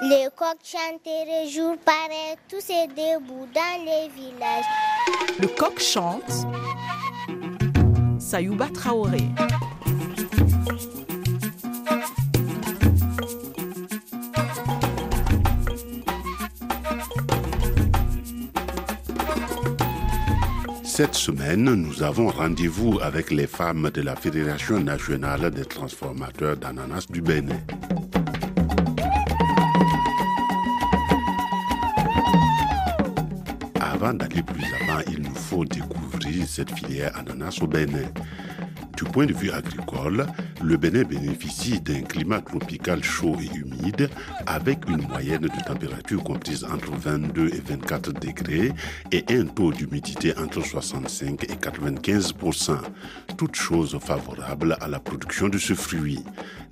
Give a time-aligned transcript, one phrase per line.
[0.00, 4.64] Les coqs chanteraient jour pareil, tous et debout dans les villages.
[5.38, 6.46] Le coq chante.
[8.18, 9.28] Sayouba Traoré.
[20.82, 27.06] Cette semaine, nous avons rendez-vous avec les femmes de la Fédération nationale des transformateurs d'ananas
[27.08, 27.60] du Bénin.
[34.12, 38.04] D'aller plus avant, il nous faut découvrir cette filière ananas au Bénin.
[38.94, 40.26] Du point de vue agricole,
[40.62, 44.08] le Bénin bénéficie d'un climat tropical chaud et humide
[44.46, 48.72] avec une moyenne de température comprise entre 22 et 24 degrés
[49.10, 52.78] et un taux d'humidité entre 65 et 95%
[53.36, 56.22] toutes choses favorables à la production de ce fruit.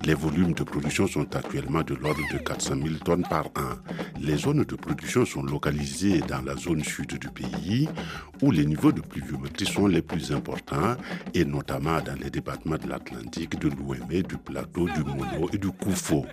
[0.05, 3.77] Les volumes de production sont actuellement de l'ordre de 400 000 tonnes par an.
[4.19, 7.89] Les zones de production sont localisées dans la zone sud du pays
[8.41, 10.95] où les niveaux de pluviométrie sont les plus importants
[11.33, 16.25] et notamment dans les départements de l'Atlantique, de du Plateau, du Mono et du Koufo.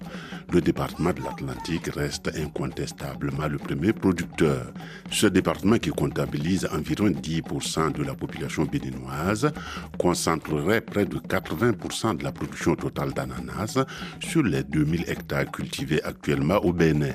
[0.53, 4.73] Le département de l'Atlantique reste incontestablement le premier producteur.
[5.11, 9.51] Ce département qui comptabilise environ 10% de la population béninoise
[9.99, 13.79] concentrerait près de 80% de la production totale d'ananas
[14.21, 17.15] sur les 2000 hectares cultivés actuellement au Bénin.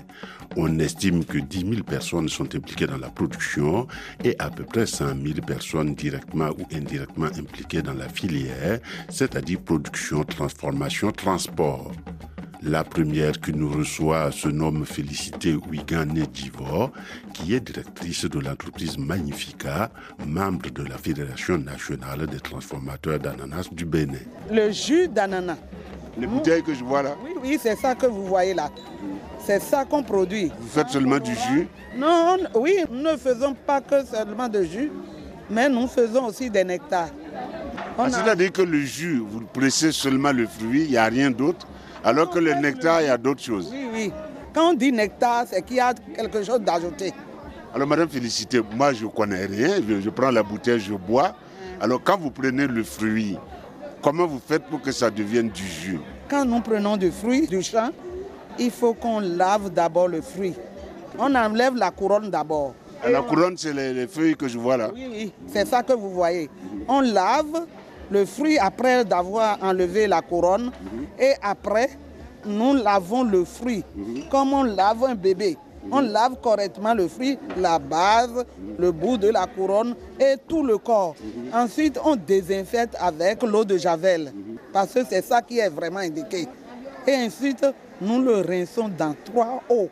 [0.56, 3.88] On estime que 10 000 personnes sont impliquées dans la production
[4.24, 9.60] et à peu près 100 000 personnes directement ou indirectement impliquées dans la filière, c'est-à-dire
[9.62, 11.92] production, transformation, transport.
[12.62, 16.92] La première qui nous reçoit se nomme Félicité Ouigane Divor,
[17.34, 19.90] qui est directrice de l'entreprise Magnifica,
[20.26, 24.20] membre de la Fédération nationale des transformateurs d'ananas du Bénin.
[24.52, 25.58] Le jus d'ananas.
[26.18, 28.70] Les bouteilles que je vois là Oui, oui, c'est ça que vous voyez là.
[29.46, 30.52] C'est ça qu'on produit.
[30.60, 31.68] Vous faites seulement du jus?
[31.98, 34.92] Non, oui, nous ne faisons pas que seulement de jus,
[35.50, 37.10] mais nous faisons aussi des nectars.
[37.98, 41.68] C'est-à-dire que le jus, vous pressez seulement le fruit, il n'y a rien d'autre,
[42.04, 43.70] alors que le nectar, il y a d'autres choses.
[43.72, 44.12] Oui, oui.
[44.54, 47.14] Quand on dit nectar, c'est qu'il y a quelque chose d'ajouté.
[47.74, 49.78] Alors, Madame Félicité, moi, je ne connais rien.
[49.88, 51.36] Je, prends la bouteille, je bois.
[51.82, 53.38] Alors, quand vous prenez le fruit,
[54.02, 56.00] comment vous faites pour que ça devienne du jus?
[56.30, 57.90] Quand nous prenons du fruit du champ,
[58.60, 60.54] il faut qu'on lave d'abord le fruit.
[61.18, 62.76] On enlève la couronne d'abord.
[63.10, 64.90] La couronne, c'est les, feuilles que je vois là.
[64.94, 66.50] Oui, oui, c'est ça que vous voyez.
[66.88, 67.66] On lave
[68.14, 70.72] le fruit après d'avoir enlevé la couronne
[71.20, 71.90] et après,
[72.46, 73.84] nous lavons le fruit
[74.30, 75.58] comme on lave un bébé.
[75.92, 78.46] On lave correctement le fruit, la base,
[78.78, 81.16] le bout de la couronne et tout le corps.
[81.54, 84.32] Ensuite, on désinfecte avec l'eau de Javel
[84.72, 86.48] parce que c'est ça qui est vraiment indiqué.
[87.06, 87.66] Et ensuite,
[88.00, 89.90] nous le rinçons dans trois eaux.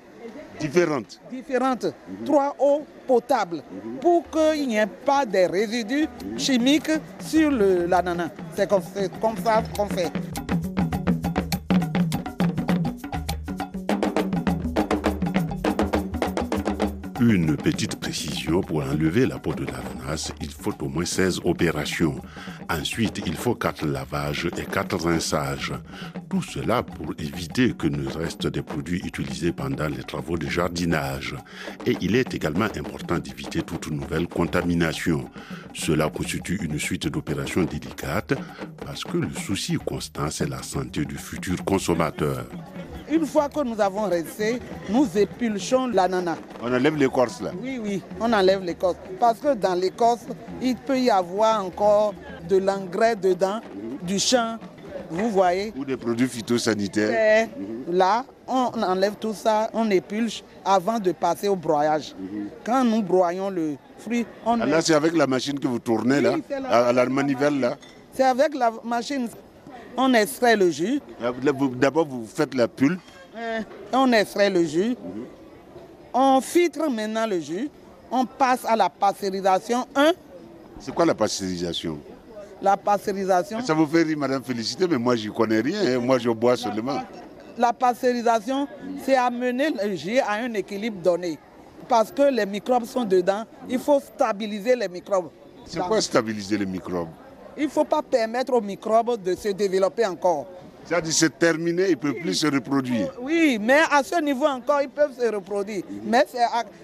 [0.61, 1.87] Différentes Différentes.
[2.25, 3.63] Trois eaux potables
[3.99, 6.07] pour qu'il n'y ait pas de résidus
[6.37, 8.29] chimiques sur l'ananas.
[8.55, 8.83] C'est comme,
[9.19, 10.11] comme ça qu'on fait.
[17.21, 22.19] Une petite précision, pour enlever la peau de l'ananas, il faut au moins 16 opérations.
[22.67, 25.71] Ensuite, il faut 4 lavages et 4 rinçages.
[26.31, 31.35] Tout cela pour éviter que ne restent des produits utilisés pendant les travaux de jardinage.
[31.85, 35.29] Et il est également important d'éviter toute nouvelle contamination.
[35.75, 38.33] Cela constitue une suite d'opérations délicates
[38.83, 42.47] parce que le souci constant, c'est la santé du futur consommateur.
[43.11, 46.37] Une fois que nous avons rincé, nous épulchons l'ananas.
[46.63, 48.95] On enlève l'écorce là Oui, oui, on enlève l'écorce.
[49.19, 50.21] Parce que dans l'écorce,
[50.61, 52.13] il peut y avoir encore
[52.47, 53.59] de l'engrais dedans,
[54.01, 54.57] du champ,
[55.09, 55.73] vous voyez.
[55.75, 57.49] Ou des produits phytosanitaires.
[57.89, 62.15] Là, on enlève tout ça, on épulche avant de passer au broyage.
[62.65, 64.59] Quand nous broyons le fruit, on...
[64.61, 66.35] Ah, là, c'est avec la machine que vous tournez là,
[66.69, 67.75] à la manivelle là
[68.13, 69.27] C'est avec la machine
[69.97, 71.01] on extrait le jus.
[71.75, 73.01] D'abord, vous faites la pulpe.
[73.93, 74.95] On extrait le jus.
[76.13, 77.69] On filtre maintenant le jus.
[78.11, 80.11] On passe à la pasteurisation 1.
[80.79, 81.99] C'est quoi la pasteurisation?
[82.61, 83.61] La pasteurisation.
[83.61, 85.79] Ça vous fait rire, Madame Félicité, mais moi, je ne connais rien.
[85.81, 85.99] Hein.
[85.99, 87.01] Moi, je bois seulement.
[87.57, 88.67] La pasteurisation,
[89.03, 91.39] c'est amener le jus à un équilibre donné.
[91.87, 95.29] Parce que les microbes sont dedans, il faut stabiliser les microbes.
[95.65, 97.09] C'est quoi stabiliser les microbes?
[97.57, 100.47] Il ne faut pas permettre aux microbes de se développer encore.
[100.85, 103.11] C'est-à-dire c'est terminé, ils ne peuvent plus se reproduire.
[103.21, 105.83] Oui, mais à ce niveau encore, ils peuvent se reproduire.
[106.03, 106.43] Mais c'est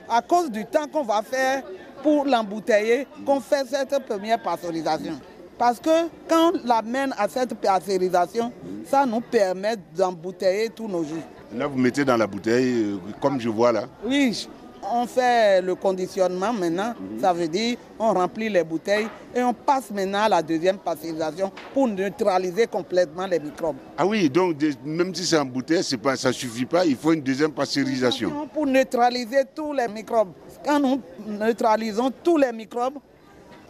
[0.09, 1.63] à, cause du temps qu'on va faire
[2.03, 5.19] pour l'embouteiller qu'on fait cette première pasteurisation.
[5.57, 8.51] Parce que quand on l'amène à cette pasteurisation,
[8.89, 11.15] ça nous permet d'embouteiller tous nos jus.
[11.55, 13.85] Là, vous mettez dans la bouteille, euh, comme je vois là.
[14.05, 14.47] Oui,
[14.92, 16.94] on fait le conditionnement maintenant.
[17.19, 21.51] Ça veut dire on remplit les bouteilles et on passe maintenant à la deuxième pasteurisation
[21.74, 23.78] pour neutraliser complètement les microbes.
[23.98, 24.56] Ah oui, donc
[24.86, 28.48] même si c'est en bouteille, pas, ça suffit pas, il faut une deuxième pasteurisation.
[28.54, 30.30] Pour neutraliser tous les microbes.
[30.66, 32.95] Quand nous neutralisons tous les microbes,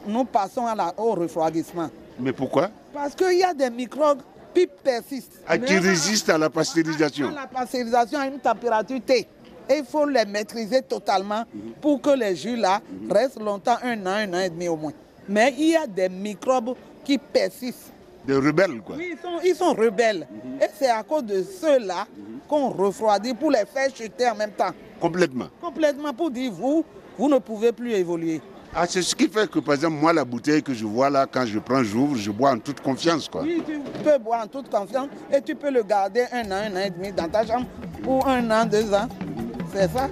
[0.06, 1.90] nous passons à la- au refroidissement.
[2.19, 2.69] Mais pourquoi?
[2.94, 4.22] Parce qu'il y a des microbes
[4.54, 5.40] qui persistent.
[5.48, 7.30] Ah, Qui résistent à la pasteurisation.
[7.31, 9.28] La pasteurisation a une température T.
[9.69, 11.44] Et il faut les maîtriser totalement
[11.81, 14.94] pour que les jus là restent longtemps, un an, un an et demi au moins.
[15.28, 17.92] Mais il y a des microbes qui persistent.
[18.25, 18.96] Des rebelles, quoi.
[18.98, 20.28] Oui, ils sont, ils sont rebelles.
[20.62, 22.06] Et c'est à cause de ceux-là
[22.48, 24.72] qu'on refroidit pour les faire chuter en même temps.
[25.00, 25.48] Complètement.
[25.62, 26.84] Complètement pour dire, vous,
[27.18, 28.42] vous ne pouvez plus évoluer.
[28.75, 31.25] Ah, c'est ce qui fait que, par exemple, moi, la bouteille que je vois là,
[31.25, 33.42] quand je prends, j'ouvre, je bois en toute confiance, quoi.
[33.42, 36.75] Oui, tu peux boire en toute confiance et tu peux le garder un an, un
[36.75, 37.66] an et demi dans ta chambre
[38.04, 39.08] pour un an, deux ans.
[39.74, 40.10] C'est ça?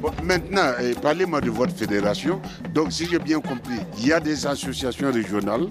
[0.00, 2.40] Bon, maintenant, eh, parlez-moi de votre fédération.
[2.72, 5.68] Donc, si j'ai bien compris, il y a des associations régionales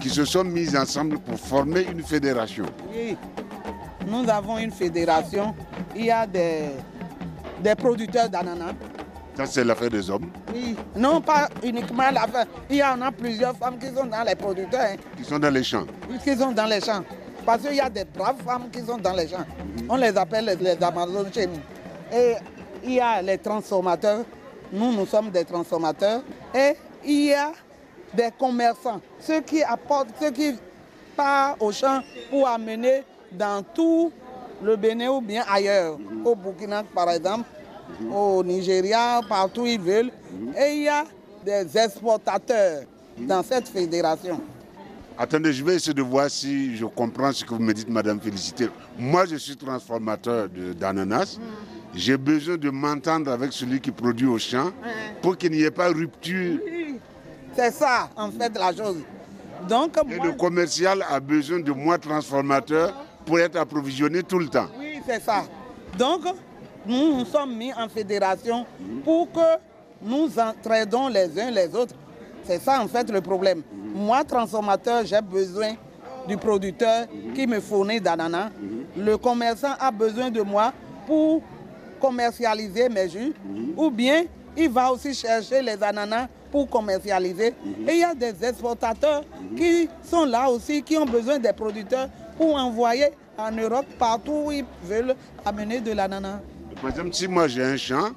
[0.00, 2.64] qui se sont mises ensemble pour former une fédération.
[2.92, 3.16] Oui,
[4.06, 5.54] nous avons une fédération.
[5.94, 6.70] Il y a des,
[7.62, 8.74] des producteurs d'ananas.
[9.36, 12.46] Ça, c'est l'affaire des hommes Oui, non pas uniquement la femme.
[12.68, 15.50] Il y en a plusieurs femmes qui sont dans les producteurs, hein, qui sont dans
[15.52, 15.86] les champs.
[16.22, 17.02] qui sont dans les champs.
[17.44, 19.44] Parce qu'il y a des braves femmes qui sont dans les champs.
[19.88, 21.60] On les appelle les, les Amazones chez nous.
[22.12, 22.34] Et
[22.84, 24.24] il y a les transformateurs.
[24.72, 26.22] Nous, nous sommes des transformateurs.
[26.54, 27.52] Et il y a
[28.14, 29.00] des commerçants.
[29.20, 30.54] Ceux qui apportent, ceux qui
[31.16, 32.00] partent au champ
[32.30, 33.02] pour amener
[33.32, 34.12] dans tout
[34.62, 35.98] le Bénin ou bien ailleurs.
[36.24, 37.44] Au Burkina, par exemple,
[38.12, 40.10] au Nigeria, partout où ils veulent.
[40.58, 41.04] Et il y a
[41.44, 42.82] des exportateurs
[43.18, 44.40] dans cette fédération.
[45.18, 48.18] Attendez, je vais essayer de voir si je comprends ce que vous me dites, Madame
[48.20, 48.68] Félicité.
[48.98, 50.48] Moi, je suis transformateur
[50.78, 51.38] d'ananas.
[51.94, 54.70] J'ai besoin de m'entendre avec celui qui produit au champ
[55.20, 56.58] pour qu'il n'y ait pas rupture.
[57.54, 58.96] C'est ça, en fait, la chose.
[59.68, 62.94] Donc, Et moi, le commercial a besoin de moi, transformateur,
[63.26, 64.66] pour être approvisionné tout le temps.
[64.78, 65.44] oui, c'est ça.
[65.98, 66.22] Donc,
[66.86, 68.66] nous nous sommes mis en fédération
[69.04, 69.58] pour que
[70.02, 71.94] nous entraidons les uns les autres.
[72.44, 73.62] C'est ça, en fait, le problème.
[73.94, 75.74] Moi, transformateur, j'ai besoin
[76.26, 78.50] du producteur qui me fournit d'ananas.
[78.96, 80.72] Le commerçant a besoin de moi
[81.06, 81.42] pour
[82.00, 83.32] commercialiser mes jus.
[83.76, 84.24] Ou bien,
[84.56, 87.54] il va aussi chercher les ananas pour commercialiser.
[87.88, 89.22] Et il y a des exportateurs
[89.56, 94.52] qui sont là aussi, qui ont besoin des producteurs pour envoyer en Europe, partout où
[94.52, 95.14] ils veulent
[95.44, 96.40] amener de l'ananas.
[96.82, 98.08] Par exemple, si moi j'ai un champ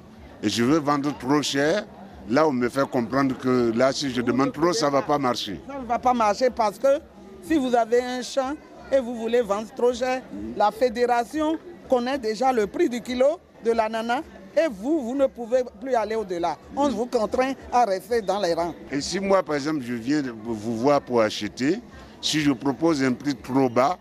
[0.42, 1.84] et je veux vendre trop cher,
[2.28, 5.18] là on me fait comprendre que là si je demande trop, ça ne va pas
[5.18, 5.60] marcher.
[5.68, 6.98] Ça ne va pas marcher parce que
[7.44, 8.54] si vous avez un champ
[8.90, 10.20] et vous voulez vendre trop cher,
[10.56, 11.56] la fédération
[11.88, 14.22] connaît déjà le prix du kilo de l'ananas
[14.56, 16.56] et vous, vous ne pouvez plus aller au-delà.
[16.74, 18.74] On vous contraint à rester dans les rangs.
[18.90, 21.78] Et si moi par exemple je viens vous voir pour acheter,
[22.20, 23.96] si je propose un prix trop bas,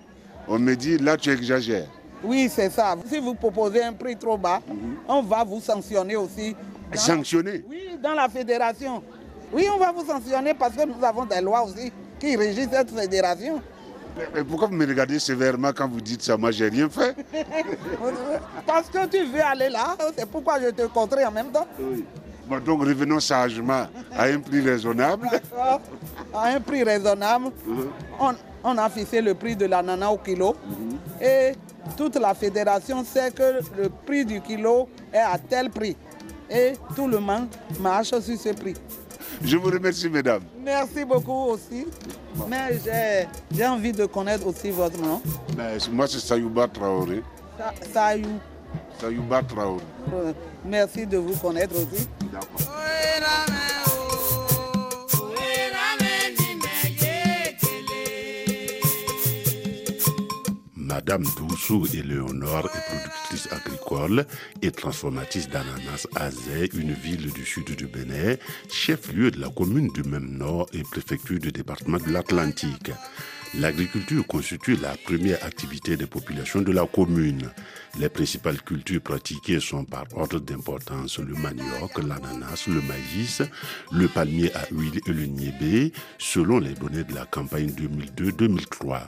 [0.47, 1.87] on me dit là tu exagères.
[2.25, 2.95] Oui, c'est ça.
[3.07, 4.61] Si vous proposez un prix trop bas,
[5.07, 6.55] on va vous sanctionner aussi.
[6.93, 7.63] Sanctionner.
[7.69, 9.03] Oui, dans la fédération.
[9.53, 12.91] Oui, on va vous sanctionner parce que nous avons des lois aussi qui régissent cette
[12.91, 13.61] fédération.
[14.33, 16.37] Mais pourquoi vous me regardez sévèrement quand vous dites ça?
[16.37, 17.13] Moi j'ai rien fait.
[18.65, 21.67] Parce que tu veux aller là, c'est pourquoi je te contrains en même temps.
[22.47, 25.27] Bon, donc revenons sagement à un prix raisonnable.
[25.29, 25.81] D'accord.
[26.33, 27.47] À un prix raisonnable,
[28.19, 28.33] on,
[28.63, 30.55] on a fixé le prix de l'ananas au kilo.
[31.19, 31.51] Et
[31.97, 35.95] toute la fédération sait que le prix du kilo est à tel prix.
[36.49, 37.47] Et tout le monde
[37.79, 38.75] marche sur ce prix.
[39.43, 40.43] Je vous remercie mesdames.
[40.63, 41.85] Merci beaucoup aussi.
[42.47, 42.79] Mais
[43.51, 45.21] j'ai- envie de connaître aussi votre nom.
[45.57, 47.23] Ben, moi c'est Sayouba Traoré.
[47.57, 48.39] Sa- Sayou.
[48.99, 49.83] Sayouba Traoré.
[50.13, 50.33] Euh,
[50.65, 52.07] Merci de vous connaître aussi.
[52.31, 53.54] D'accord.
[61.07, 64.25] Madame Doussou Éléonore est productrice agricole
[64.63, 66.29] et transformatrice d'ananas à
[66.73, 68.37] une ville du sud du Bénin,
[68.71, 72.89] chef-lieu de la commune du même nom et préfecture du département de l'Atlantique.
[73.57, 77.49] L'agriculture constitue la première activité des populations de la commune.
[77.97, 83.41] Les principales cultures pratiquées sont par ordre d'importance le manioc, l'ananas, le maïs,
[83.93, 89.05] le palmier à huile et le niébé, selon les données de la campagne 2002-2003.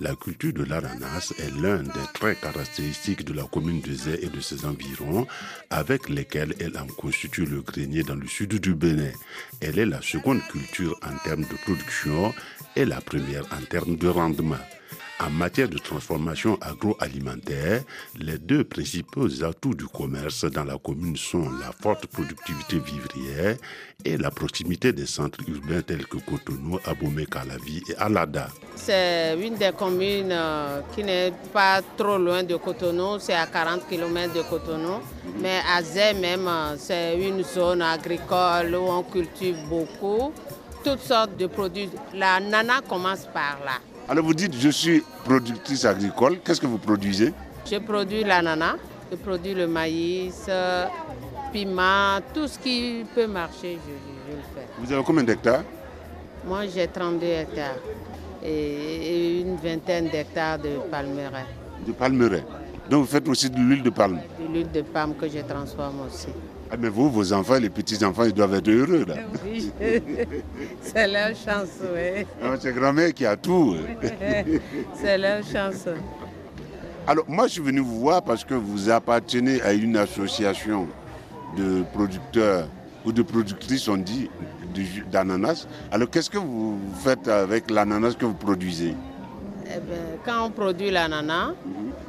[0.00, 4.28] La culture de l'ananas est l'un des traits caractéristiques de la commune de Zé et
[4.28, 5.26] de ses environs,
[5.70, 9.12] avec lesquels elle en constitue le grenier dans le sud du Bénin.
[9.62, 12.34] Elle est la seconde culture en termes de production
[12.76, 14.56] et la première en termes de rendement.
[15.18, 17.82] En matière de transformation agroalimentaire,
[18.18, 23.56] les deux principaux atouts du commerce dans la commune sont la forte productivité vivrière
[24.04, 28.48] et la proximité des centres urbains tels que Cotonou, Abomey, Calavi et Alada.
[28.74, 33.88] C'est une des communes euh, qui n'est pas trop loin de Cotonou, c'est à 40
[33.88, 35.00] km de Cotonou.
[35.40, 40.32] Mais à Zé même, euh, c'est une zone agricole où on cultive beaucoup,
[40.86, 41.90] toutes sortes de produits.
[42.14, 43.78] La nana commence par là.
[44.08, 46.38] Alors vous dites, je suis productrice agricole.
[46.44, 47.32] Qu'est-ce que vous produisez?
[47.68, 48.76] Je produis l'ananas,
[49.10, 50.48] je produis le maïs,
[51.52, 54.68] piment, tout ce qui peut marcher, je, le fais.
[54.78, 55.64] Vous avez combien d'hectares?
[56.46, 57.80] Moi, j'ai 32 hectares
[58.44, 61.46] et une vingtaine d'hectares de palmeraie.
[61.84, 62.44] De palmeraie
[62.88, 66.02] Donc vous faites aussi de l'huile de palme De l'huile de palme que je transforme
[66.06, 66.28] aussi.
[66.70, 69.14] Ah, mais vous, vos enfants, les petits-enfants, ils doivent être heureux là.
[69.44, 69.70] Oui,
[70.82, 72.26] c'est leur chance, oui.
[72.42, 73.76] Ah, c'est grand-mère qui a tout.
[74.94, 75.86] c'est leur chance.
[77.06, 80.88] Alors, moi, je suis venu vous voir parce que vous appartenez à une association
[81.56, 82.66] de producteurs
[83.04, 84.28] ou de productrices, on dit,
[85.12, 85.68] d'ananas.
[85.92, 88.94] Alors, qu'est-ce que vous faites avec l'ananas que vous produisez?
[89.66, 91.52] Eh bien, Quand on produit l'ananas,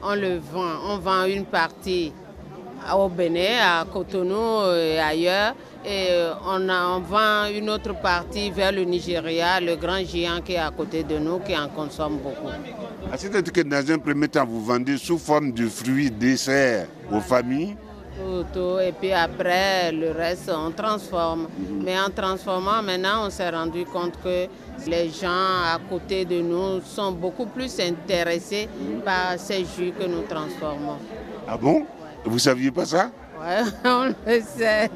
[0.02, 0.80] on le vend.
[0.88, 2.12] On vend une partie
[2.96, 5.54] au Bénin, à Cotonou et ailleurs.
[5.86, 6.10] Et
[6.46, 10.72] on, en vend une autre partie vers le Nigeria, le grand géant qui est à
[10.72, 12.50] côté de nous, qui en consomme beaucoup.
[13.16, 17.78] C'est-à-dire que dans un premier temps, vous vendez sous forme de fruits, desserts aux familles?
[18.18, 21.48] Tout, tout, et puis après, le reste, on transforme.
[21.86, 24.48] Mais en transformant, maintenant, on s'est rendu compte que
[24.90, 28.68] les gens à côté de nous sont beaucoup plus intéressés
[29.06, 30.98] par ces jus que nous transformons.
[31.48, 31.86] Ah bon?
[32.28, 33.12] Vous saviez pas ça?
[33.40, 34.90] Oui, on le sait.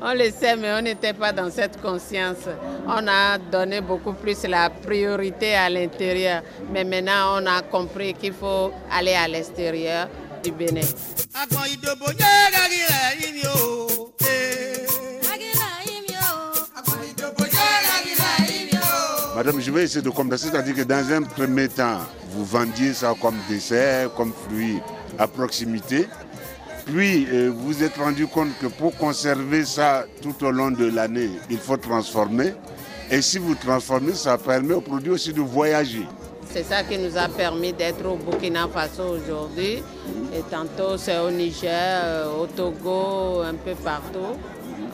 [0.00, 2.48] On le sait, mais on n'était pas dans cette conscience.
[2.86, 6.42] On a donné beaucoup plus la priorité à l'intérieur.
[6.72, 10.08] Mais maintenant, on a compris qu'il faut aller à l'extérieur
[10.42, 10.80] du Bénin.
[19.36, 20.36] Madame, je vais essayer de comprendre.
[20.36, 21.98] C'est-à-dire que dans un premier temps,
[22.30, 24.80] vous vendiez ça comme dessert, comme fruit
[25.18, 26.08] à proximité.
[26.86, 31.30] Puis, euh, vous êtes rendu compte que pour conserver ça tout au long de l'année,
[31.50, 32.54] il faut transformer.
[33.10, 36.06] Et si vous transformez, ça permet au produit aussi de voyager.
[36.52, 39.82] C'est ça qui nous a permis d'être au Burkina Faso aujourd'hui.
[40.34, 44.36] Et tantôt, c'est au Niger, euh, au Togo, un peu partout.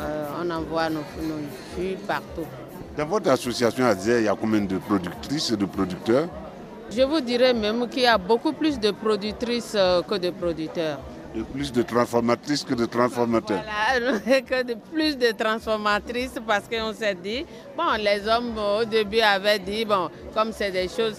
[0.01, 2.47] Euh, on envoie nos, nos partout.
[2.97, 6.29] Dans votre association Azer, il y a combien de productrices et de producteurs?
[6.91, 9.77] Je vous dirais même qu'il y a beaucoup plus de productrices
[10.09, 10.99] que de producteurs
[11.43, 13.63] plus de transformatrices que de transformateurs.
[13.63, 17.45] Voilà, que de plus de transformatrices parce qu'on s'est dit,
[17.77, 21.17] bon, les hommes au début avaient dit, bon, comme c'est des choses,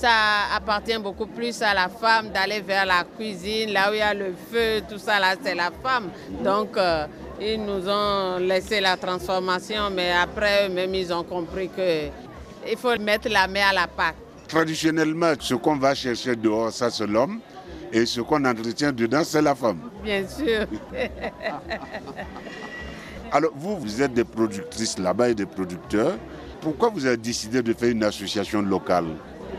[0.00, 0.08] ça
[0.54, 4.14] appartient beaucoup plus à la femme d'aller vers la cuisine, là où il y a
[4.14, 6.10] le feu, tout ça, là, c'est la femme.
[6.42, 7.06] Donc, euh,
[7.40, 13.28] ils nous ont laissé la transformation, mais après eux-mêmes, ils ont compris qu'il faut mettre
[13.28, 14.16] la main à la pâte.
[14.48, 17.40] Traditionnellement, ce qu'on va chercher dehors, ça, c'est l'homme.
[17.92, 19.78] Et ce qu'on entretient dedans, c'est la femme.
[20.04, 20.66] Bien sûr.
[23.32, 26.14] Alors, vous, vous êtes des productrices là-bas et des producteurs.
[26.60, 29.06] Pourquoi vous avez décidé de faire une association locale?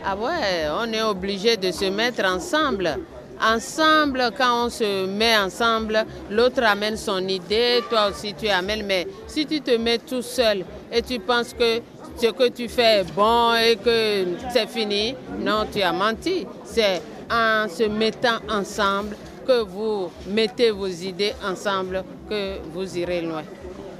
[0.04, 2.98] Ah ouais, on est obligé de se mettre ensemble.
[3.42, 8.86] Ensemble, quand on se met ensemble, l'autre amène son idée, toi aussi tu amènes.
[8.86, 11.80] Mais si tu te mets tout seul et tu penses que
[12.16, 16.46] ce que tu fais est bon et que c'est fini, non, tu as menti.
[16.64, 23.42] C'est en se mettant ensemble que vous mettez vos idées ensemble, que vous irez loin.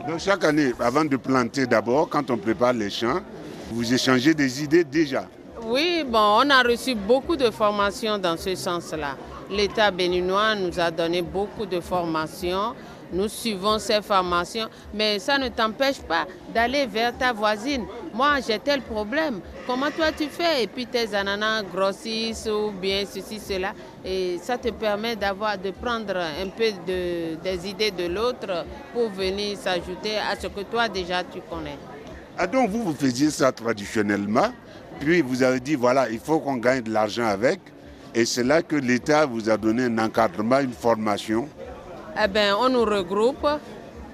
[0.07, 3.21] Donc chaque année, avant de planter d'abord, quand on prépare les champs,
[3.71, 5.25] vous échangez des idées déjà
[5.65, 9.17] Oui, bon, on a reçu beaucoup de formations dans ce sens-là.
[9.51, 12.75] L'État béninois nous a donné beaucoup de formations
[13.13, 17.85] nous suivons ces formations, mais ça ne t'empêche pas d'aller vers ta voisine.
[18.15, 19.41] Moi, j'ai tel problème.
[19.67, 20.65] Comment toi tu fais?
[20.65, 23.73] Et puis tes ananas grossissent ou bien ceci, cela.
[24.05, 29.09] Et ça te permet d'avoir, de prendre un peu de, des idées de l'autre pour
[29.11, 31.79] venir s'ajouter à ce que toi déjà tu connais.
[32.39, 34.51] Ah donc vous, vous faisiez ça traditionnellement
[35.01, 37.61] puis vous avez dit, voilà, il faut qu'on gagne de l'argent avec.
[38.15, 41.49] Et c'est là que l'État vous a donné un encadrement, une formation.
[42.15, 43.49] Eh bien, on nous regroupe.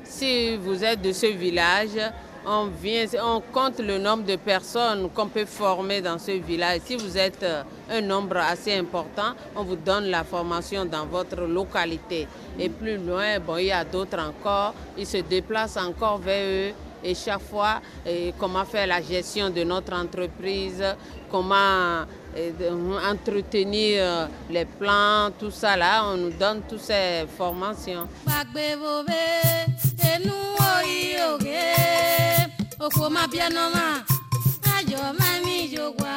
[0.05, 1.99] Si vous êtes de ce village,
[2.47, 6.83] on, vient, on compte le nombre de personnes qu'on peut former dans ce village.
[6.85, 11.43] Si vous êtes euh, un nombre assez important, on vous donne la formation dans votre
[11.43, 12.29] localité.
[12.57, 14.75] Et plus loin, bon, il y a d'autres encore.
[14.97, 17.81] Ils se déplacent encore vers eux et chaque fois
[18.39, 20.83] comment faire la gestion de notre entreprise,
[21.31, 22.05] comment
[22.37, 28.07] et de- entretenir euh, les plans, tout ça là, on nous donne toutes ces formations.
[28.27, 28.45] má
[35.45, 36.09] mi jògbà.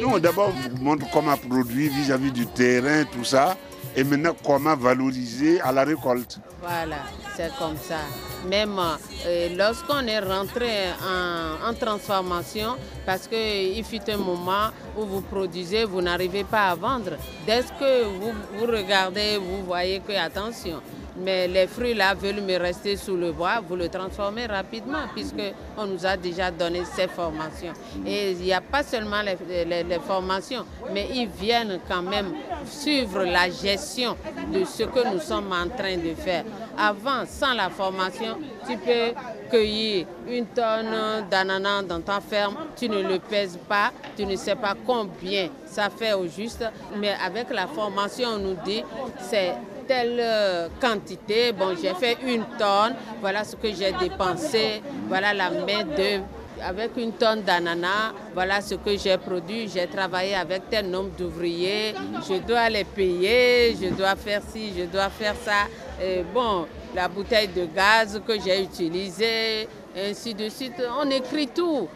[0.00, 3.56] Non, d'abord, vous montre comment produire vis-à-vis du terrain, tout ça.
[3.96, 6.38] Et maintenant, comment valoriser à la récolte.
[6.60, 6.96] Voilà,
[7.36, 8.00] c'est comme ça.
[8.48, 15.84] Même euh, lorsqu'on est rentré en, transformation, parce qu'il fut un moment où vous produisez,
[15.84, 17.12] vous n'arrivez pas à vendre.
[17.46, 20.80] Dès que vous, vous regardez, vous voyez que, attention,
[21.16, 25.86] mais les fruits là veulent me rester sous le bois, vous le transformez rapidement puisqu'on
[25.86, 27.72] nous a déjà donné ces formations.
[28.06, 32.32] Et il n'y a pas seulement les, les- formations, mais ils viennent quand même
[32.66, 34.16] suivre la gestion
[34.52, 36.44] de ce que nous sommes en train de faire.
[36.76, 38.36] Avant, sans la formation,
[38.68, 39.12] tu peux
[39.50, 44.56] cueillir une tonne d'ananas dans ta ferme, tu ne le pèses pas, tu ne sais
[44.56, 46.64] pas combien ça fait au juste,
[46.96, 48.82] mais avec la formation, on nous dit
[49.20, 49.52] c'est
[49.86, 55.50] telle euh, quantité, bon j'ai fait une tonne, voilà ce que j'ai dépensé, voilà la
[55.50, 56.24] main d'œuvre.
[56.66, 59.68] Avec une tonne d'ananas, voilà ce que j'ai produit.
[59.68, 61.94] J'ai travaillé avec tel nombre d'ouvriers.
[62.26, 65.68] Je dois les payer, je dois faire ci, je dois faire ça.
[66.02, 70.82] Et bon, la bouteille de gaz que j'ai utilisée, ainsi de suite.
[71.00, 71.86] On écrit tout.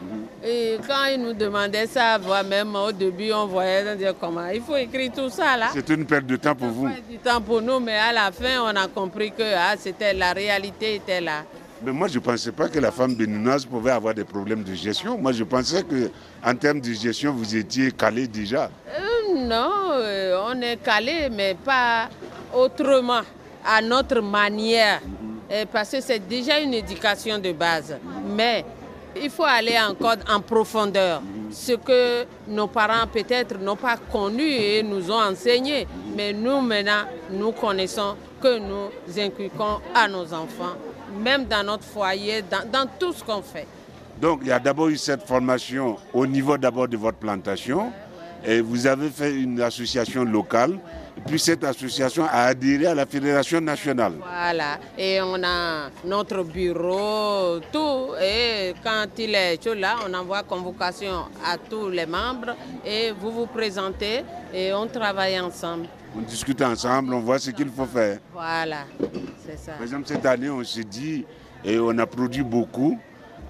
[0.45, 4.49] Et quand ils nous demandaient ça, voire même au début, on voyait on disait comment
[4.49, 5.69] il faut écrire tout ça là?
[5.73, 6.85] C'est une perte de temps pour vous.
[6.85, 10.13] Pas du temps pour nous, mais à la fin, on a compris que ah, c'était
[10.13, 11.45] la réalité était là.
[11.83, 14.75] Mais moi, je ne pensais pas que la femme béninoise pouvait avoir des problèmes de
[14.75, 15.17] gestion.
[15.17, 16.11] Moi, je pensais que
[16.45, 18.71] en termes de gestion, vous étiez calé déjà.
[18.89, 22.09] Euh, non, euh, on est calé, mais pas
[22.53, 23.21] autrement,
[23.65, 25.01] à notre manière.
[25.51, 27.97] Euh, parce que c'est déjà une éducation de base.
[28.37, 28.65] Mais
[29.21, 31.23] il faut aller encore en profondeur.
[31.51, 35.87] Ce que nos parents peut-être n'ont pas connu et nous ont enseigné.
[36.17, 40.77] Mais nous, maintenant, nous connaissons que nous inculquons à nos enfants,
[41.17, 43.67] même dans notre foyer, dans, dans tout ce qu'on fait.
[44.21, 47.93] Donc, il y a d'abord eu cette formation au niveau d'abord de votre plantation.
[48.45, 50.79] Et vous avez fait une association locale.
[51.27, 54.13] Puis cette association a adhéré à la Fédération nationale.
[54.21, 58.15] Voilà, et on a notre bureau, tout.
[58.23, 63.33] Et quand il est chaud là, on envoie convocation à tous les membres et vous
[63.33, 64.23] vous présentez
[64.55, 65.89] et on travaille ensemble.
[66.17, 68.19] On discute ensemble, on voit ce qu'il faut faire.
[68.33, 68.85] Voilà,
[69.47, 69.73] c'est ça.
[69.73, 71.25] Par exemple, cette année, on s'est dit,
[71.65, 72.99] et on a produit beaucoup,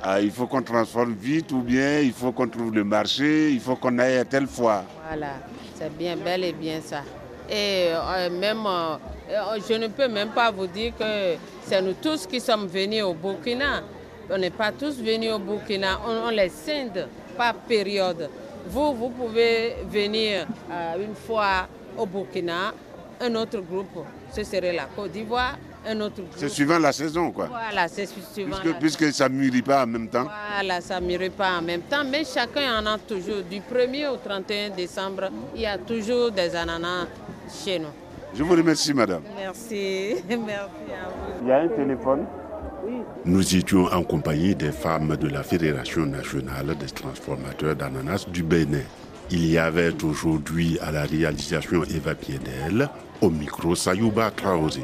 [0.03, 3.61] ah, il faut qu'on transforme vite ou bien il faut qu'on trouve le marché, il
[3.61, 4.85] faut qu'on aille à telle fois.
[5.09, 5.35] Voilà,
[5.75, 7.03] c'est bien, bel et bien ça.
[7.51, 8.97] Et euh, même, euh,
[9.31, 13.03] euh, je ne peux même pas vous dire que c'est nous tous qui sommes venus
[13.03, 13.83] au Burkina.
[14.31, 18.29] On n'est pas tous venus au Burkina, on, on les scinde par période.
[18.68, 22.72] Vous, vous pouvez venir euh, une fois au Burkina,
[23.20, 26.35] un autre groupe, ce serait la Côte d'Ivoire, un autre groupe.
[26.37, 27.46] C'est suivant la saison, quoi.
[27.46, 28.51] Voilà, c'est suivant.
[28.51, 30.27] Puisque, la- puisque ça ne mûrit pas en même temps.
[30.55, 33.42] voilà, ça ne mûrit pas en même temps, mais chacun en a toujours.
[33.51, 37.07] Du 1er au 31 décembre, il y a toujours des ananas
[37.64, 37.87] chez nous.
[38.35, 39.22] Je vous remercie, madame.
[39.37, 40.53] Merci, merci
[40.92, 41.42] à vous.
[41.42, 42.27] Il y a un téléphone.
[43.24, 48.81] Nous étions en compagnie des femmes de la Fédération nationale des transformateurs d'ananas du Bénin.
[49.30, 52.88] Il y avait aujourd'hui à la réalisation Eva Piedel,
[53.20, 54.80] au micro Sayouba Traoré.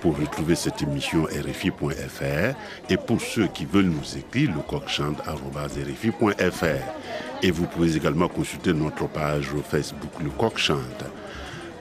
[0.00, 2.54] Pour retrouver cette émission RFI.fr
[2.88, 7.42] et pour ceux qui veulent nous écrire, le coq-chante@rfi.fr.
[7.42, 11.04] Et vous pouvez également consulter notre page Facebook Le Coq Chante.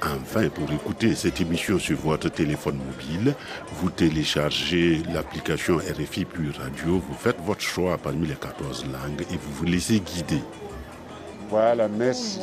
[0.01, 3.35] Enfin, pour écouter cette émission sur votre téléphone mobile,
[3.75, 9.37] vous téléchargez l'application RFI Pure Radio, vous faites votre choix parmi les 14 langues et
[9.37, 10.41] vous vous laissez guider.
[11.49, 12.39] Voilà, merci.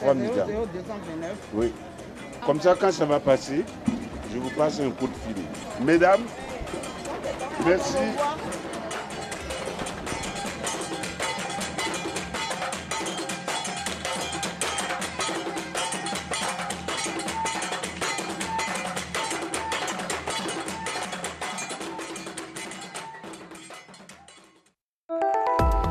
[0.00, 0.52] Formidable.
[1.54, 1.72] Oui.
[2.44, 3.64] Comme ça, quand ça va passer,
[4.32, 5.44] je vous passe un coup de fil.
[5.84, 6.22] Mesdames,
[7.64, 7.96] merci.